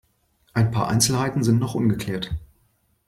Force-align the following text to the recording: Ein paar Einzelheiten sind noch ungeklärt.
Ein 0.55 0.71
paar 0.71 0.87
Einzelheiten 0.87 1.43
sind 1.43 1.59
noch 1.59 1.75
ungeklärt. 1.75 2.33